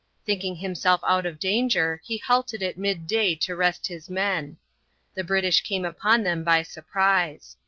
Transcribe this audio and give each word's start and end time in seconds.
Thinking 0.25 0.55
himself 0.55 0.99
out 1.07 1.27
of 1.27 1.37
danger 1.37 2.01
he 2.03 2.17
halted 2.17 2.63
at 2.63 2.75
midday 2.75 3.35
to 3.35 3.55
rest 3.55 3.85
his 3.85 4.09
men. 4.09 4.57
The 5.13 5.23
British 5.23 5.61
came 5.61 5.85
upon 5.85 6.23
them 6.23 6.43
by 6.43 6.63
surprise. 6.63 7.55